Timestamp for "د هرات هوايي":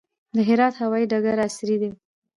0.35-1.05